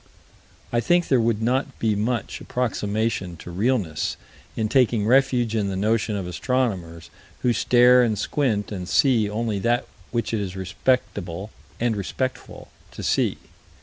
I 0.73 0.79
think 0.79 1.09
there 1.09 1.19
would 1.21 1.43
not 1.43 1.77
be 1.77 1.93
much 1.95 2.41
approximation 2.41 3.37
to 3.37 3.51
realness 3.51 4.17
in 4.55 4.67
taking 4.67 5.05
refuge 5.05 5.55
in 5.55 5.67
the 5.69 5.75
notion 5.75 6.15
of 6.15 6.25
astronomers 6.25 7.11
who 7.43 7.53
stare 7.53 8.01
and 8.01 8.17
squint 8.17 8.71
and 8.71 8.89
see 8.89 9.29
only 9.29 9.59
that 9.59 9.85
which 10.09 10.33
it 10.33 10.39
is 10.39 10.55
respectable 10.55 11.51
and 11.79 11.95
respectful 11.95 12.69
to 12.93 13.03
see. 13.03 13.37